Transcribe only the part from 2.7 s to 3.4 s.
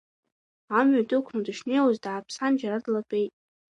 длатәеит.